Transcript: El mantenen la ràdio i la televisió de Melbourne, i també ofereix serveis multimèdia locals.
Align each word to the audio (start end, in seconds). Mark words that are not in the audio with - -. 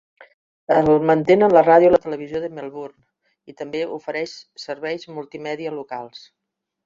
El 0.75 0.87
mantenen 1.09 1.53
la 1.55 1.61
ràdio 1.65 1.89
i 1.89 1.91
la 1.95 1.99
televisió 2.05 2.41
de 2.45 2.49
Melbourne, 2.59 2.97
i 3.53 3.55
també 3.61 3.83
ofereix 3.99 4.33
serveis 4.65 5.07
multimèdia 5.19 5.75
locals. 5.77 6.25